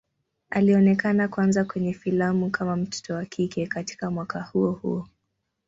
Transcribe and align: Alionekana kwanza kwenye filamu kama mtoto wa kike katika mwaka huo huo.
Alionekana 0.49 1.27
kwanza 1.27 1.65
kwenye 1.65 1.93
filamu 1.93 2.49
kama 2.49 2.75
mtoto 2.75 3.13
wa 3.13 3.25
kike 3.25 3.67
katika 3.67 4.11
mwaka 4.11 4.41
huo 4.41 4.71
huo. 4.71 5.07